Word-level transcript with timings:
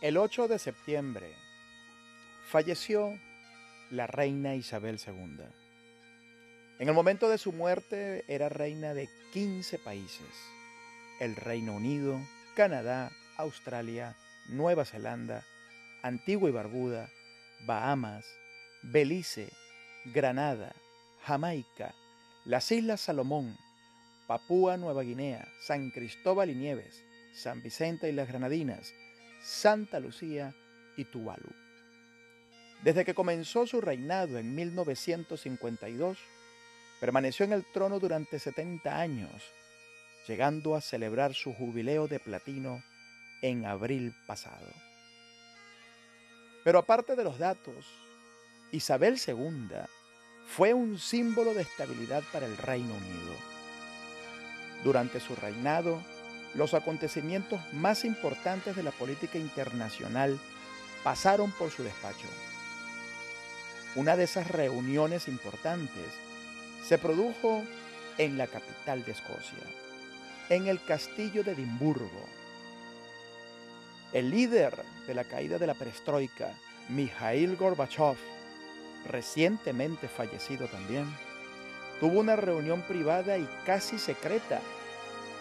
El 0.00 0.16
8 0.16 0.48
de 0.48 0.58
septiembre 0.58 1.30
falleció 2.48 3.20
la 3.90 4.06
reina 4.06 4.54
Isabel 4.54 4.98
II. 5.06 5.44
En 6.78 6.88
el 6.88 6.94
momento 6.94 7.28
de 7.28 7.36
su 7.36 7.52
muerte 7.52 8.24
era 8.26 8.48
reina 8.48 8.94
de 8.94 9.10
15 9.34 9.78
países. 9.78 10.26
El 11.20 11.36
Reino 11.36 11.74
Unido, 11.74 12.18
Canadá, 12.56 13.12
Australia, 13.36 14.16
Nueva 14.48 14.86
Zelanda, 14.86 15.44
Antigua 16.02 16.48
y 16.48 16.52
Barbuda, 16.52 17.10
Bahamas, 17.66 18.24
Belice, 18.82 19.52
Granada, 20.06 20.72
Jamaica, 21.24 21.94
las 22.46 22.72
Islas 22.72 23.02
Salomón, 23.02 23.54
Papúa 24.26 24.78
Nueva 24.78 25.02
Guinea, 25.02 25.46
San 25.60 25.90
Cristóbal 25.90 26.48
y 26.48 26.54
Nieves, 26.54 27.04
San 27.34 27.62
Vicente 27.62 28.08
y 28.08 28.12
las 28.12 28.28
Granadinas, 28.28 28.94
Santa 29.42 30.00
Lucía 30.00 30.54
y 30.96 31.04
Tuvalu. 31.04 31.50
Desde 32.82 33.04
que 33.04 33.14
comenzó 33.14 33.66
su 33.66 33.80
reinado 33.80 34.38
en 34.38 34.54
1952, 34.54 36.18
permaneció 37.00 37.44
en 37.44 37.52
el 37.52 37.64
trono 37.72 37.98
durante 37.98 38.38
70 38.38 38.98
años, 38.98 39.42
llegando 40.26 40.74
a 40.74 40.80
celebrar 40.80 41.34
su 41.34 41.52
jubileo 41.54 42.08
de 42.08 42.20
platino 42.20 42.82
en 43.42 43.66
abril 43.66 44.14
pasado. 44.26 44.66
Pero 46.64 46.78
aparte 46.78 47.16
de 47.16 47.24
los 47.24 47.38
datos, 47.38 47.86
Isabel 48.72 49.18
II 49.26 49.68
fue 50.46 50.74
un 50.74 50.98
símbolo 50.98 51.54
de 51.54 51.62
estabilidad 51.62 52.22
para 52.32 52.46
el 52.46 52.56
Reino 52.56 52.94
Unido. 52.94 53.34
Durante 54.84 55.20
su 55.20 55.34
reinado, 55.36 56.02
los 56.54 56.74
acontecimientos 56.74 57.60
más 57.72 58.04
importantes 58.04 58.76
de 58.76 58.82
la 58.82 58.90
política 58.90 59.38
internacional 59.38 60.38
pasaron 61.04 61.52
por 61.52 61.70
su 61.70 61.82
despacho. 61.82 62.26
Una 63.94 64.16
de 64.16 64.24
esas 64.24 64.48
reuniones 64.48 65.28
importantes 65.28 66.06
se 66.86 66.98
produjo 66.98 67.62
en 68.18 68.36
la 68.36 68.46
capital 68.46 69.04
de 69.04 69.12
Escocia, 69.12 69.64
en 70.48 70.66
el 70.66 70.82
castillo 70.84 71.42
de 71.42 71.52
Edimburgo. 71.52 72.24
El 74.12 74.30
líder 74.30 74.76
de 75.06 75.14
la 75.14 75.24
caída 75.24 75.58
de 75.58 75.66
la 75.66 75.74
perestroika, 75.74 76.52
Mikhail 76.88 77.56
Gorbachev, 77.56 78.16
recientemente 79.08 80.08
fallecido 80.08 80.66
también, 80.66 81.06
tuvo 82.00 82.20
una 82.20 82.36
reunión 82.36 82.82
privada 82.82 83.38
y 83.38 83.48
casi 83.64 83.98
secreta 83.98 84.60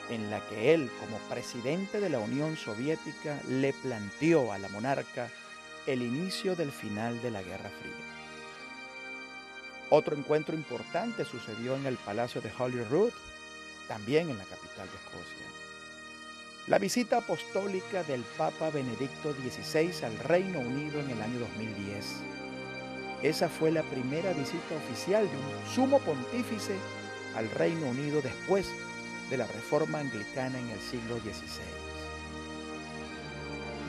en 0.10 0.30
la 0.32 0.40
que 0.48 0.74
él, 0.74 0.90
como 1.00 1.18
presidente 1.30 2.00
de 2.00 2.10
la 2.10 2.20
Unión 2.20 2.58
Soviética, 2.58 3.40
le 3.48 3.74
planteó 3.74 4.52
a 4.52 4.58
la 4.58 4.70
monarca 4.70 5.30
el 5.86 6.02
inicio 6.02 6.56
del 6.56 6.72
final 6.72 7.22
de 7.22 7.32
la 7.32 7.42
Guerra 7.42 7.70
Fría. 7.70 8.20
Otro 9.92 10.16
encuentro 10.16 10.56
importante 10.56 11.26
sucedió 11.26 11.76
en 11.76 11.86
el 11.86 11.98
Palacio 11.98 12.42
de 12.42 12.52
Holyrood, 12.58 13.12
también 13.88 14.30
en 14.30 14.38
la 14.38 14.44
capital 14.44 14.88
de 14.88 14.96
Escocia. 14.98 15.46
La 16.68 16.78
visita 16.78 17.18
apostólica 17.18 18.04
del 18.04 18.22
Papa 18.38 18.70
Benedicto 18.70 19.34
XVI 19.34 20.06
al 20.06 20.18
Reino 20.20 20.60
Unido 20.60 21.00
en 21.00 21.10
el 21.10 21.22
año 21.22 21.40
2010. 21.40 22.06
Esa 23.24 23.50
fue 23.50 23.72
la 23.72 23.82
primera 23.82 24.32
visita 24.34 24.76
oficial 24.76 25.28
de 25.28 25.36
un 25.36 25.74
sumo 25.74 26.00
pontífice 26.00 26.76
al 27.36 27.50
Reino 27.50 27.88
Unido 27.88 28.22
después 28.22 28.68
de 28.68 28.89
la 29.38 29.47
reforma 29.47 29.99
anglicana 29.99 30.59
en 30.59 30.69
el 30.69 30.80
siglo 30.80 31.17
XVI. 31.17 31.63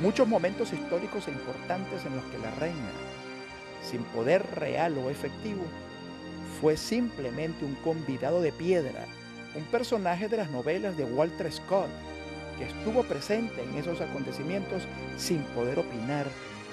Muchos 0.02 0.26
momentos 0.26 0.72
históricos 0.72 1.28
e 1.28 1.32
importantes 1.32 2.04
en 2.06 2.16
los 2.16 2.24
que 2.26 2.38
la 2.38 2.50
reina, 2.52 2.90
sin 3.82 4.02
poder 4.04 4.44
real 4.54 4.96
o 4.98 5.10
efectivo, 5.10 5.62
fue 6.60 6.76
simplemente 6.76 7.64
un 7.64 7.74
convidado 7.76 8.40
de 8.40 8.52
piedra, 8.52 9.06
un 9.54 9.64
personaje 9.64 10.28
de 10.28 10.38
las 10.38 10.50
novelas 10.50 10.96
de 10.96 11.04
Walter 11.04 11.52
Scott, 11.52 11.90
que 12.58 12.64
estuvo 12.64 13.02
presente 13.04 13.62
en 13.62 13.76
esos 13.76 14.00
acontecimientos 14.00 14.82
sin 15.16 15.42
poder 15.54 15.78
opinar 15.78 16.26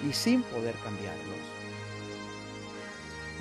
y 0.08 0.14
sin 0.14 0.44
poder 0.44 0.76
cambiarlos. 0.84 1.38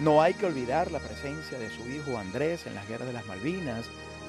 No 0.01 0.21
hay 0.21 0.35
que 0.35 0.47
olvidar 0.47 0.91
la 0.91 0.99
presencia 0.99 1.59
de 1.59 1.71
su 1.71 1.89
hijo 1.89 2.19
Andrés 2.19 2.67
en 2.67 2.75
las 2.75 2.87
guerras 2.89 3.09
de 3.09 3.15
las 3.15 3.27
Malvinas 3.27 3.87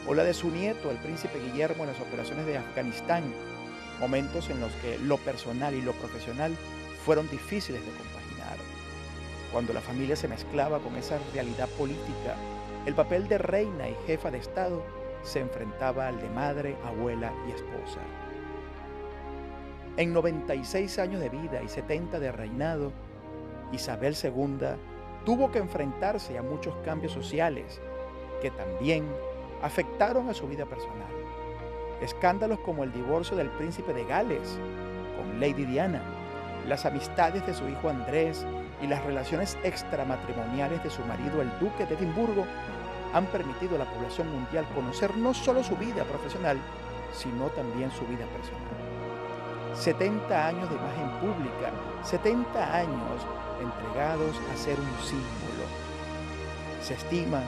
o 0.08 0.14
la 0.14 0.24
de 0.24 0.34
su 0.34 0.50
nieto, 0.50 0.90
el 0.90 0.98
príncipe 0.98 1.40
Guillermo, 1.40 1.84
en 1.84 1.92
las 1.92 2.00
operaciones 2.00 2.46
de 2.46 2.58
Afganistán, 2.58 3.24
momentos 4.00 4.50
en 4.50 4.60
los 4.62 4.72
que 4.74 4.98
lo 5.00 5.18
personal 5.18 5.76
y 5.76 5.82
lo 5.82 5.92
profesional 5.94 6.56
fueron 7.06 7.30
difíciles 7.30 7.82
de 7.82 7.92
compaginar. 7.92 8.58
Cuando 9.52 9.74
la 9.74 9.82
familia 9.82 10.16
se 10.16 10.28
mezclaba 10.28 10.80
con 10.80 10.96
esa 10.96 11.20
realidad 11.34 11.68
política, 11.78 12.36
el 12.86 12.94
papel 12.94 13.28
de 13.28 13.38
reina 13.38 13.90
y 13.90 13.96
jefa 14.06 14.32
de 14.32 14.38
Estado 14.38 14.82
se 15.24 15.42
enfrentaba 15.42 16.08
al 16.08 16.22
de 16.22 16.30
madre, 16.30 16.78
abuela 16.86 17.34
y 17.48 17.52
esposa. 17.52 18.00
En 19.98 20.14
96 20.14 21.00
años 21.00 21.20
de 21.20 21.30
vida 21.30 21.62
y 21.64 21.68
70 21.68 22.20
de 22.20 22.32
reinado, 22.32 22.94
Isabel 23.74 24.16
II 24.22 24.78
tuvo 25.26 25.52
que 25.52 25.60
enfrentarse 25.60 26.38
a 26.38 26.44
muchos 26.44 26.76
cambios 26.86 27.12
sociales 27.12 27.82
que 28.42 28.52
también 28.52 29.06
afectaron 29.62 30.30
a 30.30 30.34
su 30.34 30.48
vida 30.48 30.66
personal. 30.66 31.12
Escándalos 32.02 32.60
como 32.60 32.84
el 32.84 32.92
divorcio 32.92 33.36
del 33.36 33.50
príncipe 33.50 33.94
de 33.94 34.06
Gales 34.06 34.60
con 35.18 35.40
Lady 35.40 35.66
Diana, 35.66 36.02
las 36.68 36.86
amistades 36.86 37.46
de 37.48 37.54
su 37.54 37.68
hijo 37.68 37.90
Andrés 37.90 38.46
y 38.82 38.88
las 38.88 39.04
relaciones 39.04 39.58
extramatrimoniales 39.64 40.84
de 40.84 40.90
su 40.90 41.04
marido 41.06 41.42
el 41.42 41.50
duque 41.60 41.86
de 41.86 41.96
Edimburgo 41.96 42.46
han 43.14 43.26
permitido 43.28 43.76
a 43.76 43.80
la 43.80 43.92
población 43.92 44.32
mundial 44.32 44.66
conocer 44.76 45.16
no 45.18 45.34
solo 45.34 45.64
su 45.64 45.76
vida 45.76 46.04
profesional, 46.04 46.58
sino 47.14 47.48
también 47.48 47.90
su 47.92 48.06
vida 48.06 48.26
personal. 48.26 48.78
70 49.74 50.48
años 50.48 50.70
de 50.70 50.76
imagen 50.76 51.10
pública, 51.20 51.72
70 52.04 52.76
años 52.76 53.26
entregados 53.62 54.36
a 54.52 54.58
ser 54.58 54.80
un 54.80 55.06
símbolo. 55.06 55.66
Se 56.82 56.96
estima 56.96 57.42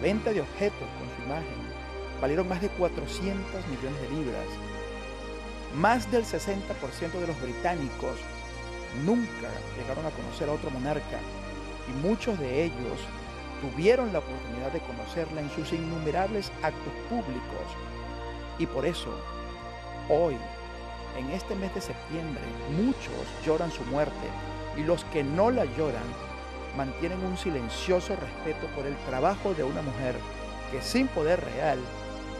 venta 0.00 0.32
de 0.32 0.40
objetos 0.40 0.88
con 0.98 1.08
su 1.16 1.22
imagen 1.22 1.70
valieron 2.20 2.48
más 2.48 2.60
de 2.60 2.68
400 2.68 3.66
millones 3.68 4.00
de 4.02 4.10
libras. 4.10 4.46
Más 5.74 6.10
del 6.10 6.24
60% 6.24 7.12
de 7.12 7.26
los 7.26 7.40
británicos 7.40 8.18
nunca 9.04 9.48
llegaron 9.78 10.04
a 10.04 10.10
conocer 10.10 10.48
a 10.48 10.52
otro 10.52 10.70
monarca 10.70 11.18
y 11.88 12.06
muchos 12.06 12.38
de 12.38 12.64
ellos 12.64 12.98
tuvieron 13.60 14.12
la 14.12 14.20
oportunidad 14.20 14.72
de 14.72 14.80
conocerla 14.80 15.40
en 15.40 15.50
sus 15.50 15.72
innumerables 15.72 16.50
actos 16.62 16.92
públicos. 17.08 17.66
Y 18.58 18.66
por 18.66 18.84
eso, 18.84 19.14
hoy, 20.08 20.36
en 21.18 21.30
este 21.30 21.54
mes 21.54 21.74
de 21.74 21.80
septiembre, 21.80 22.42
muchos 22.76 23.46
lloran 23.46 23.70
su 23.70 23.84
muerte 23.84 24.14
y 24.76 24.82
los 24.82 25.04
que 25.06 25.22
no 25.22 25.50
la 25.50 25.64
lloran 25.64 26.29
mantienen 26.76 27.24
un 27.24 27.36
silencioso 27.36 28.16
respeto 28.16 28.66
por 28.74 28.86
el 28.86 28.96
trabajo 29.08 29.54
de 29.54 29.64
una 29.64 29.82
mujer 29.82 30.14
que 30.70 30.82
sin 30.82 31.08
poder 31.08 31.40
real 31.44 31.78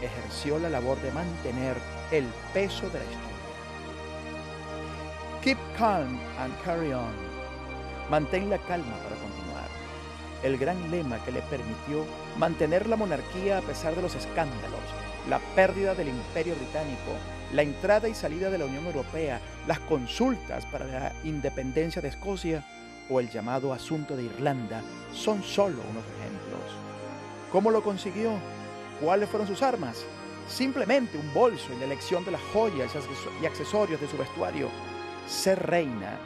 ejerció 0.02 0.58
la 0.58 0.70
labor 0.70 1.00
de 1.00 1.12
mantener 1.12 1.76
el 2.10 2.24
peso 2.52 2.88
de 2.90 2.98
la 2.98 3.04
historia. 3.04 3.30
Keep 5.42 5.58
calm 5.76 6.18
and 6.38 6.54
carry 6.64 6.92
on. 6.92 7.14
Mantén 8.10 8.50
la 8.50 8.58
calma 8.58 8.96
para 9.02 9.16
continuar. 9.16 9.68
El 10.42 10.58
gran 10.58 10.90
lema 10.90 11.22
que 11.24 11.32
le 11.32 11.42
permitió 11.42 12.04
mantener 12.38 12.86
la 12.86 12.96
monarquía 12.96 13.58
a 13.58 13.62
pesar 13.62 13.94
de 13.94 14.02
los 14.02 14.14
escándalos, 14.14 14.80
la 15.28 15.38
pérdida 15.54 15.94
del 15.94 16.08
imperio 16.08 16.54
británico, 16.56 17.12
la 17.52 17.62
entrada 17.62 18.08
y 18.08 18.14
salida 18.14 18.50
de 18.50 18.58
la 18.58 18.64
Unión 18.64 18.86
Europea, 18.86 19.40
las 19.66 19.80
consultas 19.80 20.64
para 20.66 20.86
la 20.86 21.12
independencia 21.24 22.00
de 22.00 22.08
Escocia 22.08 22.64
o 23.10 23.20
el 23.20 23.28
llamado 23.28 23.72
asunto 23.72 24.16
de 24.16 24.24
Irlanda 24.24 24.82
son 25.12 25.42
solo 25.42 25.82
unos 25.90 26.04
ejemplos. 26.18 26.60
¿Cómo 27.50 27.70
lo 27.70 27.82
consiguió? 27.82 28.32
¿Cuáles 29.00 29.28
fueron 29.28 29.48
sus 29.48 29.62
armas? 29.62 30.04
Simplemente 30.46 31.18
un 31.18 31.34
bolso 31.34 31.72
y 31.74 31.78
la 31.78 31.86
elección 31.86 32.24
de 32.24 32.30
las 32.30 32.40
joyas 32.52 32.92
y 33.42 33.46
accesorios 33.46 34.00
de 34.00 34.08
su 34.08 34.16
vestuario. 34.16 34.68
Ser 35.26 35.58
reina 35.66 36.18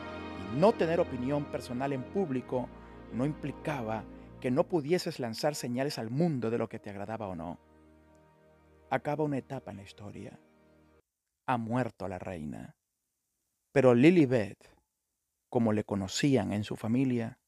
y 0.53 0.59
no 0.59 0.73
tener 0.73 1.01
opinión 1.01 1.45
personal 1.45 1.93
en 1.93 2.03
público 2.03 2.69
no 3.13 3.25
implicaba 3.25 4.05
que 4.41 4.51
no 4.51 4.65
pudieses 4.65 5.19
lanzar 5.21 5.55
señales 5.55 5.99
al 5.99 6.11
mundo 6.11 6.51
de 6.51 6.59
lo 6.59 6.69
que 6.69 6.79
te 6.79 6.91
agradaba 6.91 7.29
o 7.29 7.35
no. 7.35 7.59
Acaba 8.91 9.25
una 9.25 9.39
etapa 9.39 9.71
en 9.71 9.79
la 9.79 9.83
historia. 9.83 10.39
Ha 11.47 11.57
muerto 11.57 12.09
la 12.09 12.19
reina. 12.19 12.75
Pero 13.73 13.95
Lilibet, 13.95 14.74
como 15.55 15.73
le 15.73 15.85
conocían 15.85 16.53
en 16.53 16.65
su 16.65 16.75
familia, 16.75 17.39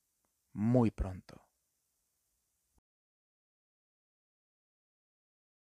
muy 0.53 0.91
pronto. 0.91 1.46